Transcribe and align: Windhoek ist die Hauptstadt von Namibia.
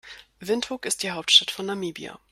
Windhoek 0.39 0.85
ist 0.87 1.03
die 1.03 1.11
Hauptstadt 1.11 1.51
von 1.51 1.67
Namibia. 1.67 2.19